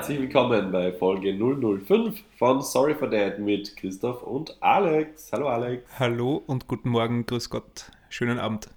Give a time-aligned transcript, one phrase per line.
[0.00, 5.30] Herzlich willkommen bei Folge 005 von Sorry for That mit Christoph und Alex.
[5.30, 5.84] Hallo Alex.
[5.98, 8.70] Hallo und guten Morgen, grüß Gott, schönen Abend.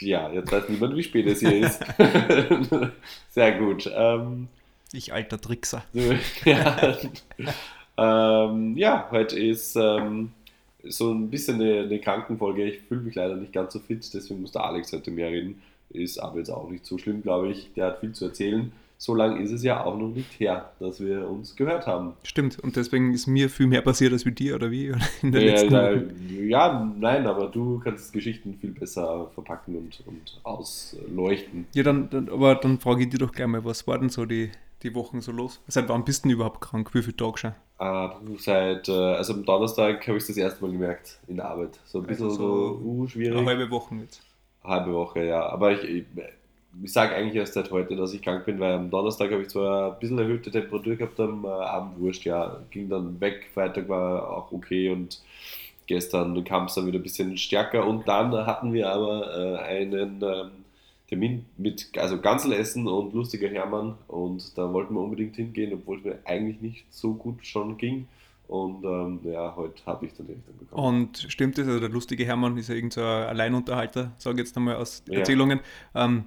[0.00, 1.84] Ja, jetzt weiß niemand, wie spät es hier ist.
[3.30, 3.88] Sehr gut.
[3.94, 4.48] Ähm,
[4.92, 5.84] ich alter Trickser.
[6.44, 6.96] ja,
[7.96, 10.32] ähm, ja, heute ist ähm,
[10.82, 12.64] so ein bisschen eine, eine Krankenfolge.
[12.64, 15.62] Ich fühle mich leider nicht ganz so fit, deswegen muss der Alex heute mehr reden.
[15.90, 17.72] Ist aber jetzt auch nicht so schlimm, glaube ich.
[17.74, 21.00] Der hat viel zu erzählen so lange ist es ja auch noch nicht her, dass
[21.00, 22.14] wir uns gehört haben.
[22.22, 24.92] Stimmt, und deswegen ist mir viel mehr passiert als mit dir, oder wie?
[25.22, 25.92] In der ja, letzten da,
[26.42, 31.66] ja, nein, aber du kannst Geschichten viel besser verpacken und, und ausleuchten.
[31.74, 34.24] Ja, dann, dann, aber dann frage ich dir doch gleich mal, was war denn so
[34.24, 34.50] die,
[34.82, 35.60] die Wochen so los?
[35.68, 36.94] Seit wann bist du überhaupt krank?
[36.94, 37.52] Wie viele Tage schon?
[37.78, 41.46] Ah, seit, äh, also am Donnerstag habe ich es das erste Mal gemerkt in der
[41.46, 41.78] Arbeit.
[41.84, 43.36] So ein bisschen also so, so uh, schwierig.
[43.36, 44.22] Eine halbe Woche jetzt.
[44.64, 45.46] Halbe Woche, ja.
[45.46, 46.04] Aber ich, ich
[46.82, 49.48] ich sage eigentlich erst seit heute, dass ich krank bin, weil am Donnerstag habe ich
[49.48, 53.88] zwar ein bisschen erhöhte Temperatur gehabt, am äh, Abend wurscht, ja, ging dann weg, Freitag
[53.88, 55.20] war auch okay und
[55.86, 60.22] gestern kam es dann wieder ein bisschen stärker und dann hatten wir aber äh, einen
[60.22, 60.50] ähm,
[61.08, 66.04] Termin mit, also Ganzelessen und lustiger Hermann und da wollten wir unbedingt hingehen, obwohl es
[66.04, 68.08] mir eigentlich nicht so gut schon ging.
[68.48, 71.02] Und ähm, ja, heute habe ich dann direkt bekommen.
[71.02, 71.66] Und stimmt das?
[71.66, 75.60] Also der lustige Hermann ist ja irgendein so Alleinunterhalter, sage ich jetzt einmal aus Erzählungen.
[75.94, 76.04] Ja.
[76.04, 76.26] Ähm,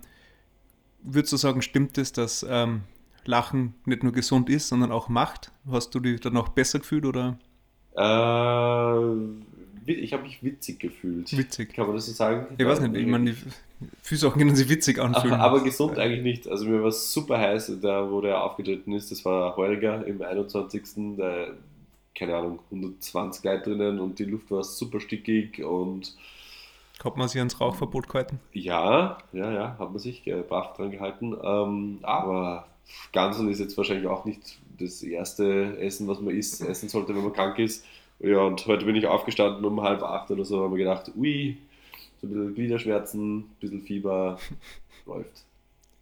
[1.04, 2.82] würdest du sagen, stimmt es, dass ähm,
[3.26, 5.52] Lachen nicht nur gesund ist, sondern auch macht?
[5.70, 7.38] Hast du dich dann auch besser gefühlt oder?
[7.96, 11.36] Äh, ich habe mich witzig gefühlt.
[11.36, 11.74] Witzig.
[11.74, 12.48] Kann man das so sagen?
[12.58, 13.36] Ich weiß nicht, ich meine,
[14.02, 15.34] viele Sachen können sich witzig anfühlen.
[15.34, 16.48] Aber, aber gesund eigentlich nicht.
[16.48, 20.22] Also mir war es super heiß, da wo der aufgetreten ist, das war Heuriger im
[20.22, 21.18] 21.
[21.18, 21.48] Da,
[22.16, 26.16] keine Ahnung, 120 Leute drinnen und die Luft war super stickig und
[27.04, 28.40] hat man sich ans Rauchverbot gehalten?
[28.52, 31.36] Ja, ja, ja, hat man sich äh, brav dran gehalten.
[31.42, 32.68] Ähm, aber
[33.12, 37.24] Gansel ist jetzt wahrscheinlich auch nicht das erste Essen, was man isst, essen sollte, wenn
[37.24, 37.86] man krank ist.
[38.20, 41.58] Ja, und heute bin ich aufgestanden um halb acht oder so, haben wir gedacht, ui,
[42.22, 44.38] so ein bisschen Gliederschmerzen, ein bisschen Fieber,
[45.06, 45.46] läuft.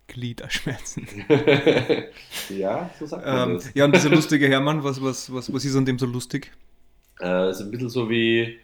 [0.08, 1.06] Gliederschmerzen.
[2.50, 3.74] ja, so sagt man ähm, das.
[3.76, 6.52] Ja, und dieser lustige Hermann, was, was, was, was ist an dem so lustig?
[7.20, 8.58] Äh, ist ein bisschen so wie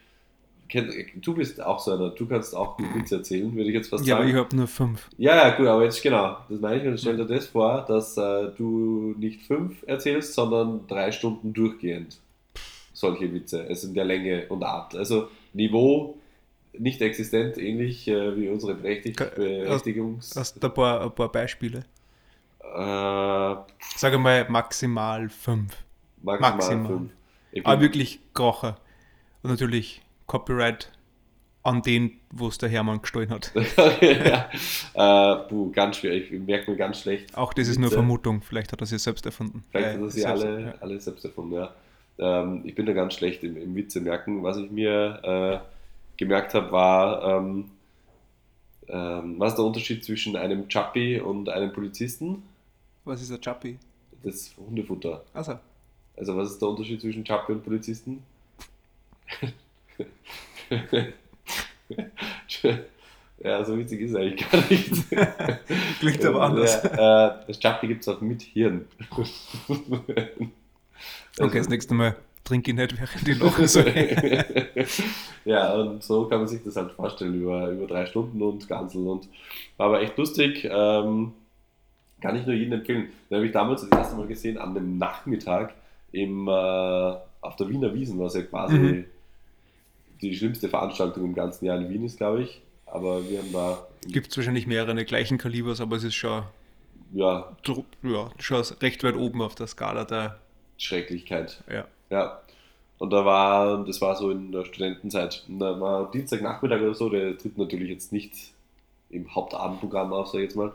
[0.69, 4.05] du bist auch so einer, du kannst auch gut Witze erzählen, würde ich jetzt fast
[4.05, 4.27] ja, sagen.
[4.27, 5.09] Ja, aber ich habe nur fünf.
[5.17, 8.17] Ja, ja, gut, aber jetzt genau, das meine ich und stell dir das vor, dass
[8.17, 12.19] äh, du nicht fünf erzählst, sondern drei Stunden durchgehend
[12.93, 14.95] solche Witze, also in der Länge und Art.
[14.95, 16.17] Also Niveau
[16.77, 20.35] nicht existent, ähnlich äh, wie unsere Berechtig Berechtigungs...
[20.35, 21.85] Hast du ein paar, ein paar Beispiele?
[22.59, 23.55] Äh,
[23.95, 25.75] Sag mal maximal fünf.
[26.21, 26.87] Maximal, maximal.
[26.87, 27.11] fünf.
[27.63, 28.77] Aber wirklich Krocher.
[29.43, 30.91] Und natürlich Copyright
[31.63, 33.51] an den, wo es der Hermann gestohlen hat.
[34.01, 34.49] ja.
[34.93, 37.35] äh, puh, ganz schwierig, ich merke mir ganz schlecht.
[37.37, 39.63] Auch das ist nur Vermutung, vielleicht hat er sie selbst erfunden.
[39.71, 40.73] Vielleicht hat er sie alle, ja.
[40.81, 41.73] alle selbst erfunden, ja.
[42.19, 44.43] Ähm, ich bin da ganz schlecht im, im Witze merken.
[44.43, 47.71] Was ich mir äh, gemerkt habe, war, ähm,
[48.87, 52.43] ähm, was ist der Unterschied zwischen einem Chappi und einem Polizisten?
[53.05, 53.79] Was ist der Chappi?
[54.21, 55.23] Das Hundefutter.
[55.33, 55.57] Also.
[56.15, 58.21] Also was ist der Unterschied zwischen Chappi und Polizisten?
[63.43, 64.91] ja, so witzig ist eigentlich gar nicht.
[65.99, 66.81] Klingt aber anders.
[66.83, 68.87] Ja, äh, das Chappi gibt es auch mit Hirn.
[71.39, 73.83] okay, das nächste Mal trinke ich nicht, während die noch so.
[75.45, 79.07] ja, und so kann man sich das halt vorstellen über, über drei Stunden und Ganzeln.
[79.07, 79.29] Und
[79.77, 80.67] war aber echt lustig.
[80.69, 81.33] Ähm,
[82.21, 83.09] kann ich nur jedem empfehlen.
[83.29, 85.73] Den habe ich damals das erste Mal gesehen, an dem Nachmittag
[86.13, 89.05] im, äh, auf der Wiener Wiesen, was ja quasi mhm
[90.23, 92.61] die schlimmste Veranstaltung im ganzen Jahr in Wien ist, glaube ich.
[92.85, 93.87] Aber wir haben da.
[94.07, 96.43] Gibt es wahrscheinlich mehrere gleichen Kalibers, aber es ist schon,
[97.13, 97.51] ja.
[98.03, 100.39] ja, schon recht weit oben auf der Skala der
[100.77, 101.63] Schrecklichkeit.
[101.71, 101.85] Ja.
[102.09, 102.41] ja.
[102.99, 107.09] Und da war, das war so in der Studentenzeit, und da war Dienstagnachmittag oder so,
[107.09, 108.53] der tritt natürlich jetzt nicht
[109.09, 110.71] im Hauptabendprogramm auf, sag ich jetzt mal.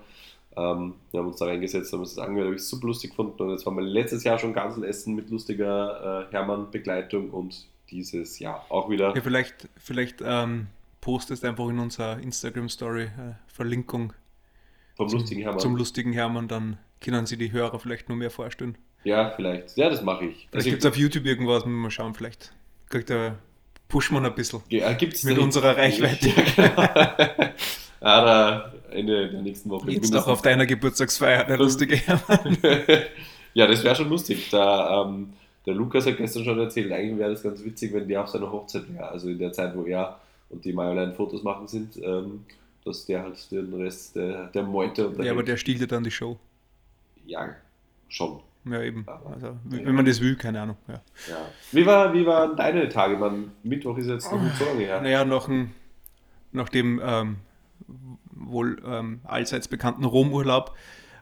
[0.56, 3.40] Ähm, wir haben uns da reingesetzt, haben uns das angehört, habe ich super lustig gefunden.
[3.40, 8.38] Und jetzt waren wir letztes Jahr schon ganz Essen mit lustiger äh, Hermann-Begleitung und dieses
[8.38, 9.14] Jahr auch wieder.
[9.14, 10.68] Ja, vielleicht, vielleicht ähm,
[11.00, 13.10] postest einfach in unserer Instagram-Story äh,
[13.46, 14.12] Verlinkung
[14.96, 15.60] vom zum, lustigen Hermann.
[15.60, 18.76] Zum lustigen Hermann, dann können sie die Hörer vielleicht nur mehr vorstellen.
[19.04, 19.76] Ja, vielleicht.
[19.76, 20.48] Ja, das mache ich.
[20.50, 22.52] Vielleicht also gibt es auf YouTube irgendwas, mal schauen, vielleicht
[22.88, 23.38] kriegt der
[23.88, 24.60] pusht man ein bisschen.
[24.68, 26.28] Ja, gibt's mit unserer Reichweite.
[26.28, 26.82] Ja, genau.
[28.00, 29.90] ah, da Ende der nächsten Woche.
[29.90, 32.58] Jetzt auch auf deiner Geburtstagsfeier, der lustige Hermann.
[33.54, 34.48] ja, das wäre schon lustig.
[34.50, 35.32] Da ähm,
[35.68, 38.50] der Lukas hat gestern schon erzählt, eigentlich wäre das ganz witzig, wenn die auf seiner
[38.50, 40.18] Hochzeit wäre, also in der Zeit, wo er
[40.48, 42.44] und die Majolein Fotos machen sind, ähm,
[42.86, 46.10] dass der halt den Rest der, der Meute Ja, aber der stiehlt ja dann die
[46.10, 46.38] Show.
[47.26, 47.50] Ja,
[48.08, 48.40] schon.
[48.64, 49.04] Ja, eben.
[49.06, 50.76] Also, wenn man das will, keine Ahnung.
[50.88, 50.94] Ja.
[50.94, 51.36] Ja.
[51.72, 53.18] Wie, war, wie waren deine Tage?
[53.18, 55.02] Man, Mittwoch ist jetzt noch nicht so lange her.
[55.02, 55.74] Naja, nach, ein,
[56.52, 57.36] nach dem ähm,
[58.30, 60.74] wohl ähm, allseits bekannten Romurlaub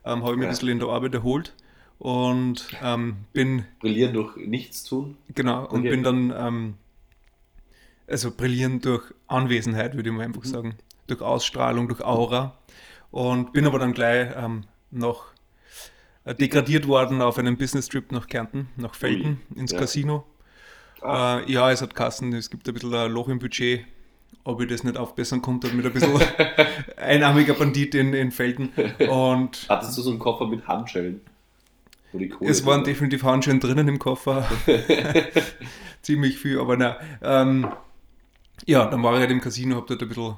[0.04, 0.48] ähm, habe ich mich Ja.
[0.50, 1.52] ein bisschen in der Arbeit erholt
[1.98, 5.16] und ähm, bin Brillieren durch nichts tun.
[5.34, 5.90] Genau, und Okay.
[5.90, 6.74] bin dann, ähm,
[8.06, 10.34] also brillieren durch Anwesenheit, würde ich mal Mhm.
[10.34, 10.74] einfach sagen.
[11.06, 12.58] Durch Ausstrahlung, durch Aura.
[13.10, 15.26] Und bin aber dann gleich ähm, noch
[16.24, 19.78] äh, degradiert worden auf einen Business-Trip nach Kärnten, nach Felden, ins ja.
[19.78, 20.24] Casino.
[21.00, 21.38] Ah.
[21.38, 23.84] Äh, ja, es hat Kassen, es gibt ein bisschen ein Loch im Budget.
[24.44, 26.20] Ob ich das nicht aufbessern konnte mit ein bisschen
[26.96, 28.70] einarmiger Bandit in, in Felden.
[29.08, 31.20] Und Hattest du so einen Koffer mit Handschellen?
[32.16, 34.48] Wo die Kohle Es waren drin definitiv Handschellen drinnen im Koffer.
[36.02, 36.98] Ziemlich viel, aber na.
[37.22, 37.68] Ähm,
[38.66, 40.36] ja, dann war ich halt im Casino, habe dort ein bisschen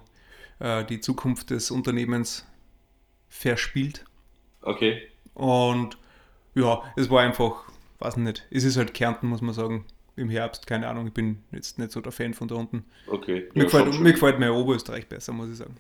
[0.61, 2.47] äh, die Zukunft des Unternehmens
[3.29, 4.05] verspielt.
[4.63, 4.71] war?
[4.75, 5.03] Okay.
[5.35, 5.97] Und
[6.55, 7.65] ja, es war einfach,
[8.01, 9.85] weiß nicht, es ist halt Kärnten, muss man sagen,
[10.17, 12.85] im Herbst, keine Ahnung, ich bin jetzt nicht so der Fan von da unten.
[13.07, 13.49] Okay.
[13.55, 15.77] Mir, Ja, gefällt, mir gefällt mir Oberösterreich besser, muss ich sagen.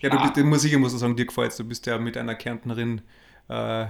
[0.00, 0.28] Ja, du Ja.
[0.30, 3.00] bist, muss ich muss sagen, dir gefällt du bist ja mit einer Kärntnerin
[3.48, 3.86] äh,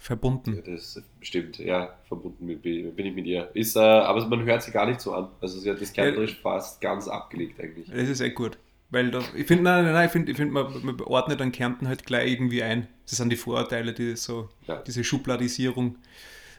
[0.00, 0.60] verbunden.
[0.66, 3.48] Das stimmt, ja, verbunden mit, bin ich mit ihr.
[3.54, 5.28] Ist, äh, aber man hört sie gar nicht so an.
[5.40, 7.88] Also sie hat das Kärntnerisch fast ganz abgelegt eigentlich.
[7.88, 8.58] Das ist echt gut.
[8.92, 11.52] Weil da, ich finde, nein, nein, nein, ich finde, ich find, man, man ordnet an
[11.52, 12.88] Kärnten halt gleich irgendwie ein.
[13.08, 14.82] Das sind die Vorurteile, die so, Ja.
[14.84, 15.96] diese Schubladisierung,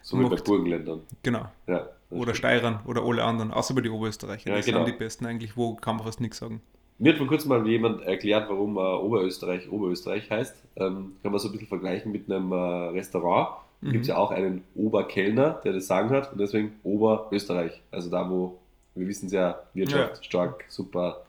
[0.02, 1.02] So wie bei macht- Burgenländern.
[1.24, 1.52] genau.
[1.68, 2.38] Ja, Oder stimmt.
[2.38, 4.52] Steirern oder alle anderen, außer bei den Oberösterreichern.
[4.52, 4.86] Ja, das genau.
[4.86, 6.62] sind die besten eigentlich, wo kann man fast nichts sagen.
[7.02, 10.56] Mir hat vor kurzem mal jemand erklärt, warum äh, Oberösterreich Oberösterreich heißt.
[10.76, 13.50] Ähm, kann man so ein bisschen vergleichen mit einem äh, Restaurant.
[13.82, 13.92] Da Mhm.
[13.94, 17.82] gibt es ja auch einen Oberkellner, der das Sagen hat und deswegen Oberösterreich.
[17.90, 18.60] Also da, wo,
[18.94, 20.24] wir wissen es ja, Wirtschaft Ja.
[20.24, 21.22] stark, super.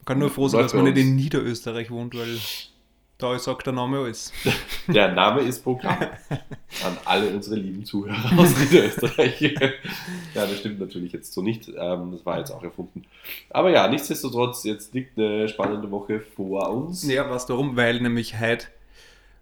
[0.00, 1.16] Ich kann nur froh sein, dass man nicht in.
[1.16, 2.38] Niederösterreich wohnt, weil
[3.20, 4.32] da sagt der Name alles.
[4.88, 5.98] Der Name ist Programm.
[6.84, 9.40] An alle unsere lieben Zuhörer aus Niederösterreich.
[9.40, 9.50] ja,
[10.34, 11.68] das stimmt natürlich jetzt so nicht.
[11.76, 13.04] Ähm, das war jetzt auch erfunden.
[13.50, 17.06] Aber ja, nichtsdestotrotz, jetzt liegt eine spannende Woche vor uns.
[17.06, 18.66] Ja, was darum, weil nämlich heute,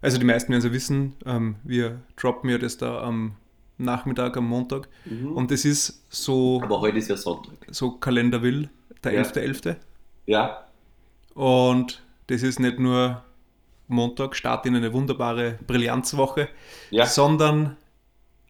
[0.01, 3.35] also die meisten werden es ja wissen, ähm, wir droppen ja das da am
[3.77, 4.89] Nachmittag, am Montag.
[5.05, 5.31] Mhm.
[5.33, 7.53] Und das ist so, Aber heute ist ja Sonntag.
[7.71, 8.69] so Kalender will,
[9.03, 9.21] der Ja.
[9.21, 9.75] 11.11.
[10.25, 10.65] Ja,
[11.33, 13.23] Und das ist nicht nur
[13.89, 16.47] Montag, Start in eine wunderbare Brillanzwoche,
[16.91, 17.05] ja.
[17.05, 17.75] sondern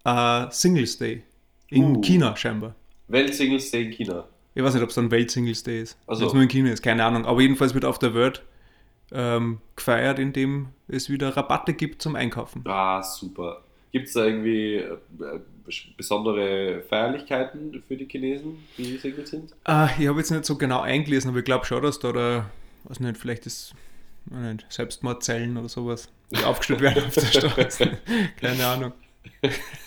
[0.06, 1.24] äh, Singles Day
[1.70, 2.02] in Uh.
[2.02, 2.76] China scheinbar.
[3.08, 4.26] Welt-Singles Day in China.
[4.54, 5.98] Ich weiß nicht, ob es dann Welt-Singles Day ist.
[6.08, 6.22] Ach so.
[6.22, 7.26] Wenn es nur in China ist, keine Ahnung.
[7.26, 8.44] Aber jedenfalls wird auf der Welt
[9.12, 12.64] ähm, gefeiert, indem es wieder Rabatte gibt zum Einkaufen.
[12.68, 13.64] Ah, super.
[13.92, 15.40] Gibt es da irgendwie äh, äh,
[15.98, 19.54] besondere Feierlichkeiten für die Chinesen, die Singles sind?
[19.64, 22.50] Ah, ich habe jetzt nicht so genau eingelesen, aber ich glaube schon, dass da, da
[22.84, 23.74] weiß nicht, vielleicht ist
[24.70, 27.98] Selbstmordzellen oder sowas die aufgestellt werden auf der Straße.
[28.40, 28.94] Keine Ahnung.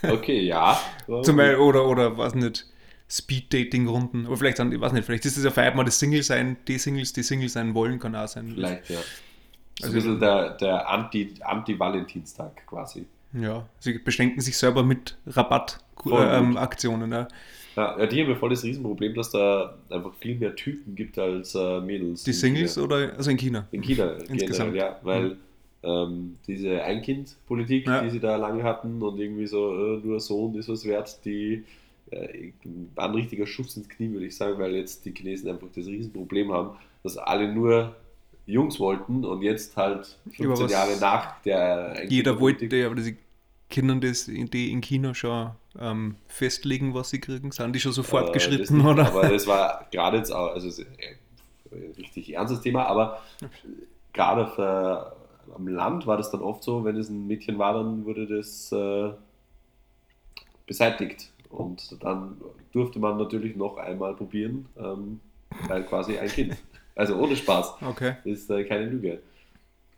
[0.03, 0.79] Okay, ja.
[1.23, 2.67] Zum Beispiel, oder, oder was nicht,
[3.09, 4.27] Speed-Dating-Runden.
[4.27, 6.79] Aber vielleicht, ich weiß nicht, vielleicht ist das ja feiert mal das Single sein, die
[6.79, 8.49] Singles, die Single sein wollen, kann auch sein.
[8.55, 8.99] Vielleicht, ja.
[8.99, 13.07] So Also- ein bisschen der, der Anti- Anti-Valentinstag quasi.
[13.35, 16.47] Ja, sie beschenken sich selber mit Rabattaktionen.
[16.49, 16.57] gut.
[16.57, 17.29] Äh, Aktionen, ja.
[17.77, 21.19] Ja, ja, die haben ja voll das Riesenproblem, dass da einfach viel mehr Typen gibt
[21.19, 22.25] als äh, Mädels.
[22.25, 22.85] Die in Singles China.
[22.87, 23.67] oder, also in China.
[23.73, 24.73] In China Insgesamt.
[24.75, 25.37] generell, ja, weil
[25.83, 28.03] ähm, diese Ein-Kind-Politik, Ja.
[28.03, 31.65] die sie da lange hatten und irgendwie so, äh, nur Sohn ist was wert, die
[32.11, 32.51] äh,
[32.97, 36.53] ein richtiger Schuss ins Knie, würde ich sagen, weil jetzt die Chinesen einfach das Riesenproblem
[36.53, 37.97] haben, dass alle nur
[38.47, 43.17] Jungs wollten und jetzt halt 15 was- Jahre nach der Jeder Ein-Kind-Politik- wollte, aber die
[43.73, 45.51] Kindern das, in- die in China schon
[45.81, 47.51] ähm, festlegen, was sie kriegen.
[47.53, 49.07] Sind die schon so Äh, fortgeschritten, nicht, oder?
[49.09, 50.69] Aber das war gerade jetzt auch, also
[51.73, 53.23] ein richtig ernstes Thema, aber
[54.13, 55.17] gerade auf der,
[55.57, 58.73] am Land war das dann oft so, wenn es ein Mädchen war, dann wurde das
[58.73, 59.13] äh,
[60.67, 61.31] beseitigt.
[61.51, 62.37] Und dann
[62.73, 65.21] durfte man natürlich noch einmal probieren, ähm,
[65.69, 66.57] weil quasi ein Kind.
[66.95, 67.77] Also ohne Spaß.
[67.89, 68.17] Okay.
[68.25, 69.23] Ist äh, keine Lüge.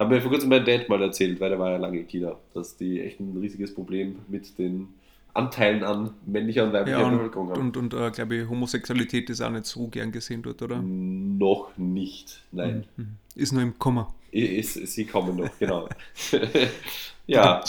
[0.05, 2.37] Haben mir vor kurzem mein Dad mal erzählt, weil der war ja lange in China,
[2.55, 4.89] dass die echt ein riesiges Problem mit den
[5.35, 7.61] Anteilen an männlicher und weiblicher Ja, und, Bevölkerung haben.
[7.61, 10.81] und, und äh, glaube ich, Homosexualität ist auch nicht so gern gesehen dort, oder?
[10.81, 12.85] Noch nicht, nein.
[12.97, 13.17] Mhm.
[13.35, 14.15] Ist nur im Komma.
[14.31, 15.89] Ist, sie kommen noch, genau.
[17.27, 17.63] ja.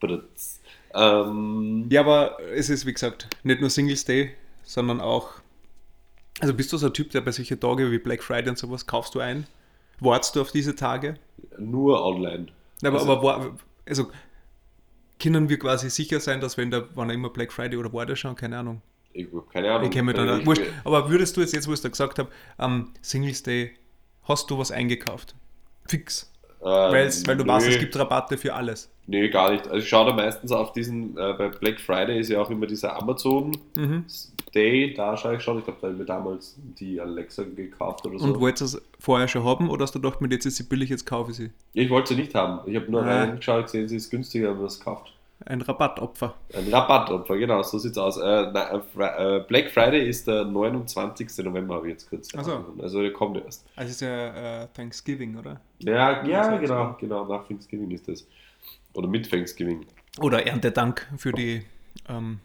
[0.00, 0.60] Brutz.
[0.94, 4.30] Ähm, Ja, aber es ist, wie gesagt, nicht nur Singles Day,
[4.64, 5.32] sondern auch.
[6.40, 8.86] Also bist du so ein Typ, der bei solchen Tagen wie Black Friday und sowas
[8.86, 9.46] kaufst du ein?
[10.00, 11.14] Wartest du auf diese Tage?
[11.58, 12.46] Nur online.
[12.84, 13.50] Aber, Also- aber war,
[13.88, 14.06] also
[15.20, 18.16] können wir quasi sicher sein, dass wenn da, wann immer Black Friday oder war der
[18.16, 18.80] schon, keine Ahnung.
[19.12, 19.84] Ich hab keine Ahnung.
[19.86, 20.46] Ich kenne mich dann Also auch.
[20.46, 20.62] Wurscht.
[20.84, 23.72] Aber würdest du jetzt, jetzt wo ich es da gesagt habe, am Singles Day,
[24.24, 25.34] hast du was eingekauft?
[25.86, 26.30] Fix.
[26.60, 26.92] Ähm,
[27.26, 28.90] weil du weißt, es gibt Rabatte für alles.
[29.06, 29.64] Nee, gar nicht.
[29.66, 32.66] Also ich schaue da meistens auf diesen, äh, bei Black Friday ist ja auch immer
[32.66, 34.04] dieser Amazon mhm.
[34.54, 35.58] Day, da schaue ich schon.
[35.58, 38.24] Ich glaube, da habe ich mir damals die Alexa gekauft oder so.
[38.24, 40.64] Und wolltest du es vorher schon haben oder hast du gedacht, mit jetzt ist sie
[40.64, 41.50] billig, jetzt kaufe ich sie?
[41.74, 42.68] Ich wollte sie nicht haben.
[42.68, 43.22] Ich habe nur ah.
[43.22, 45.12] reingeschaut, gesehen, sie ist günstiger, wenn man es kauft.
[45.46, 46.34] Ein Rabattopfer.
[46.52, 48.16] Ein Rabattopfer, genau, so sieht es aus.
[48.16, 51.44] Äh, na, äh, äh, Black Friday ist der 29.
[51.44, 52.66] November, habe ich jetzt kurz also.
[52.82, 53.64] Also der kommt erst.
[53.76, 55.60] Also ist ja äh, Thanksgiving, oder?
[55.78, 58.26] Ja, ja genau, genau, nach Thanksgiving ist das.
[58.94, 59.86] Oder mit Thanksgiving.
[60.20, 61.62] Oder Erntedank für die
[62.08, 62.40] ähm,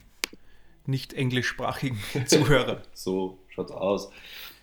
[0.86, 2.82] nicht englischsprachigen Zuhörer.
[2.92, 4.10] so schaut's aus.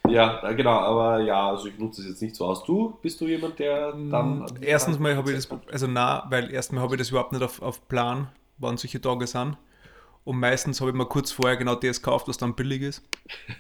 [0.10, 2.64] Ja, genau, aber ja, also ich nutze es jetzt nicht so aus.
[2.64, 4.40] Du, bist du jemand, der dann.
[4.40, 7.34] Mm, erstens mal habe ich das, also na, weil erstens mal habe ich das überhaupt
[7.34, 9.58] nicht auf, auf Plan, wann solche Tage sind.
[10.24, 13.04] Und meistens habe ich mir kurz vorher genau das gekauft, was dann billig ist.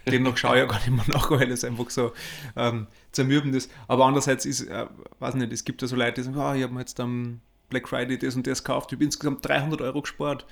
[0.07, 2.11] Demnach schaue ich ja gar nicht mehr nach, weil es einfach so
[2.55, 3.71] ähm, zermürbend ist.
[3.87, 4.85] Aber andererseits ist, äh,
[5.19, 7.41] weiß nicht, es gibt ja so Leute, die sagen, oh, ich habe mir jetzt am
[7.69, 10.45] Black Friday das und das gekauft, ich habe insgesamt 300 Euro gespart.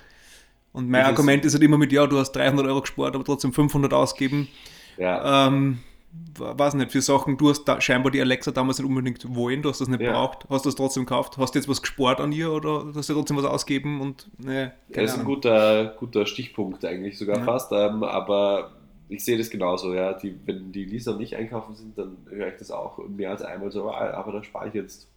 [0.72, 3.24] Und mein das Argument ist halt immer mit, ja, du hast 300 Euro gespart, aber
[3.24, 4.48] trotzdem 500 ausgeben.
[4.98, 5.48] Ja.
[5.48, 5.80] Ähm,
[6.38, 9.70] weiß nicht, für Sachen, du hast da scheinbar die Alexa damals nicht unbedingt wollen, du
[9.70, 10.12] hast das nicht ja.
[10.12, 13.10] braucht, hast du das trotzdem gekauft, hast du jetzt was gespart an ihr oder hast
[13.10, 17.44] du trotzdem was ausgeben und ne, Das ist ein guter, guter Stichpunkt eigentlich sogar ja.
[17.44, 18.72] fast, ähm, aber
[19.08, 22.48] ich sehe das genauso, ja, die, wenn die Lisa und ich einkaufen sind, dann höre
[22.48, 25.08] ich das auch mehr als einmal so, ah, aber da spare ich jetzt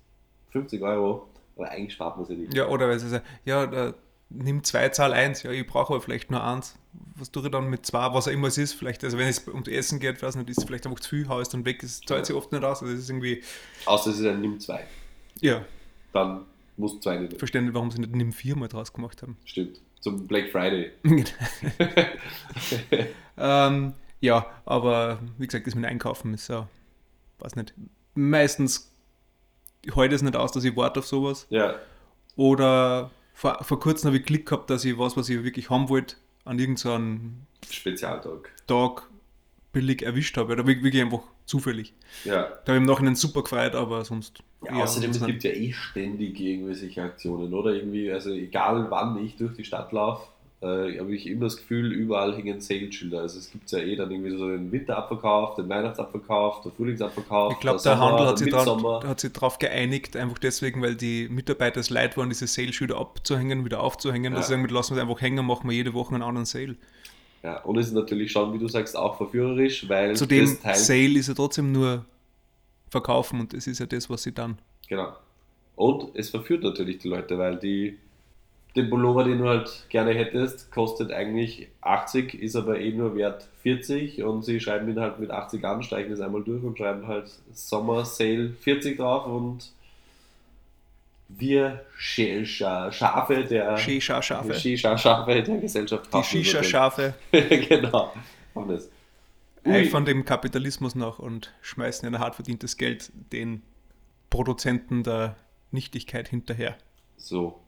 [0.50, 2.54] 50 Euro, aber eigentlich spart man sie nicht.
[2.54, 3.94] Ja, oder weil sie sagen, ja, da,
[4.34, 6.76] nimm zwei, Zahl eins, ja, ich brauche aber vielleicht nur eins.
[7.16, 8.74] Was tue ich dann mit zwei, was auch immer es ist?
[8.74, 11.28] Vielleicht, also wenn es ums Essen geht, weiß nicht, ist es vielleicht einfach zu viel,
[11.28, 12.82] hau es dann weg, es zahlt sich oft nicht aus.
[12.82, 13.42] Also das ist irgendwie.
[13.86, 14.86] Außer es ist ein Nimm zwei.
[15.40, 15.64] Ja.
[16.12, 16.46] Dann
[16.76, 17.38] musst du zwei nehmen.
[17.38, 19.36] Verstehe nicht, warum sie nicht Nimm vier mal draus gemacht haben.
[19.44, 19.80] Stimmt.
[20.00, 20.90] Zum Black Friday.
[23.38, 26.66] ähm, ja, aber wie gesagt, das mit Einkaufen ist so,
[27.38, 27.72] weiß nicht.
[28.14, 28.92] Meistens
[29.94, 31.46] heute es nicht aus, dass ich warte auf sowas.
[31.50, 31.76] Ja.
[32.36, 35.88] Oder vor, vor kurzem habe ich Glück gehabt, dass ich was, was ich wirklich haben
[35.88, 39.08] wollte, an irgendeinem Spezialtag Tag
[39.72, 40.56] billig erwischt habe.
[40.56, 41.94] Da wirklich einfach zufällig.
[42.24, 42.42] Ja.
[42.42, 44.42] Da habe ich im Nachhinein super gefreut, aber sonst.
[44.64, 47.74] Ja, außerdem, es gibt ja eh ständig irgendwelche Aktionen, oder?
[47.74, 50.28] Irgendwie, also egal wann ich durch die Stadt laufe,
[50.62, 53.20] äh, habe ich immer das Gefühl, überall hängen Sale-Schilder.
[53.20, 57.54] Also es gibt ja eh dann irgendwie so den Winterabverkauf, den Weihnachtsabverkauf, den Frühlingsabverkauf.
[57.54, 60.94] Ich glaube, der, der Handel hat sich, dran, hat sich darauf geeinigt, einfach deswegen, weil
[60.94, 64.32] die Mitarbeiter es leid waren, diese Sale-Schilder abzuhängen, wieder aufzuhängen.
[64.32, 64.38] Ja.
[64.38, 66.76] Dass sie sagen, lassen wir es einfach hängen, machen wir jede Woche einen anderen Sale.
[67.42, 71.26] Ja, und es ist natürlich schon, wie du sagst, auch verführerisch, weil Zudem, Sale ist
[71.26, 72.04] ja trotzdem nur
[72.88, 74.58] verkaufen und das ist ja das, was sie dann.
[74.88, 75.12] Genau.
[75.74, 77.98] Und es verführt natürlich die Leute, weil die
[78.74, 83.48] den Pullover, den du halt gerne hättest, kostet eigentlich 80, ist aber eh nur wert
[83.62, 87.06] 40 und sie schreiben ihn halt mit 80 an, steigen das einmal durch und schreiben
[87.06, 89.72] halt Sommer Sale 40 drauf und
[91.28, 97.14] wir Schafe der Shisha-Schafe Shisha-Schafe der Gesellschaft Die Shisha-Schafe.
[97.32, 98.12] genau.
[98.68, 98.90] das.
[99.64, 99.84] Ui.
[99.86, 103.62] von dem Kapitalismus noch und schmeißen ein hart verdientes Geld den
[104.28, 105.36] Produzenten der
[105.70, 106.76] Nichtigkeit hinterher.
[107.16, 107.61] So.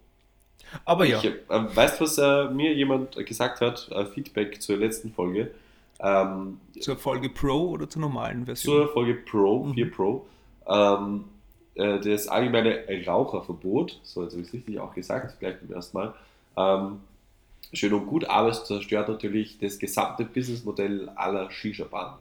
[0.85, 1.19] Aber ja.
[1.19, 3.89] Ich, äh, weißt du, was äh, mir jemand gesagt hat?
[3.91, 5.51] Äh, Feedback zur letzten Folge.
[6.01, 8.75] Ähm, zur Folge Pro oder zur normalen Version?
[8.75, 9.75] Zur Folge Pro, mhm.
[9.75, 10.27] 4 Pro.
[10.67, 11.25] Ähm,
[11.75, 15.97] äh, das allgemeine Raucherverbot, so jetzt habe ich es richtig auch gesagt, gleich beim ersten
[15.97, 16.15] Mal.
[16.57, 17.01] Ähm,
[17.73, 22.17] schön und gut, aber es zerstört natürlich das gesamte Businessmodell aller Shisha-Bahnen.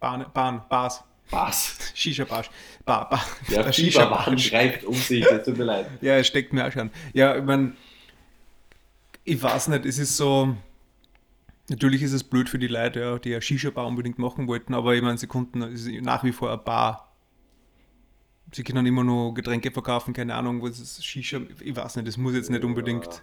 [0.00, 1.04] Bahn, Bahn, Bars.
[1.30, 1.92] Bars.
[1.94, 2.44] Shisha-Bar.
[2.84, 3.24] Bar, Bar.
[3.50, 5.86] Der Shisha-Bahn schreibt um sich, das tut mir leid.
[6.00, 6.90] Ja, es steckt mir auch schon.
[7.12, 7.72] Ja, ich meine,
[9.24, 10.54] ich weiß nicht, es ist so,
[11.68, 14.94] natürlich ist es blöd für die Leute, ja, die ja Shisha-Bar unbedingt machen wollten, aber
[14.94, 15.60] ich meine, sie konnten,
[16.02, 17.10] nach wie vor eine Bar.
[18.52, 22.16] Sie können immer nur Getränke verkaufen, keine Ahnung, was ist Shisha, ich weiß nicht, das
[22.16, 23.22] muss jetzt nicht unbedingt.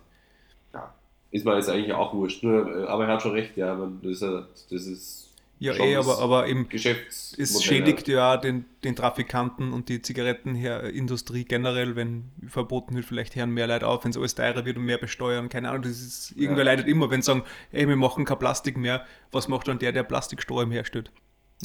[0.74, 0.94] Ja,
[1.30, 4.72] ist mir jetzt eigentlich auch wurscht, nur, aber er hat schon recht, ja, das ist,
[4.72, 5.31] das ist
[5.62, 11.96] ja, eh, aber, aber im, es schädigt ja den, den Trafikanten und die Zigarettenindustrie generell,
[11.96, 14.98] wenn verboten wird, vielleicht hören mehr Leute auf, wenn es alles teurer wird und mehr
[14.98, 16.72] besteuern, keine Ahnung, das ist, irgendwer ja.
[16.72, 19.92] leidet immer, wenn sie sagen, ey, wir machen kein Plastik mehr, was macht dann der,
[19.92, 21.12] der Plastikstrom herstellt?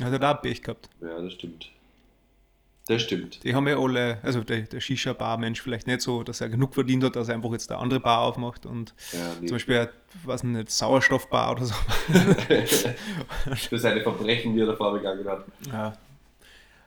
[0.02, 0.90] Hat er da Pech gehabt.
[1.00, 1.70] Ja, das stimmt.
[2.88, 3.42] Das stimmt.
[3.42, 7.02] Die haben ja alle, also der, der Shisha-Bar-Mensch vielleicht nicht so, dass er genug verdient
[7.02, 9.48] hat, dass er einfach jetzt eine andere Bar aufmacht und ja, nee.
[9.48, 9.88] zum Beispiel,
[10.24, 11.74] was nicht, Sauerstoffbar oder so.
[13.68, 15.44] Für seine Verbrechen, die er davor begangen hat.
[15.66, 15.92] Ja.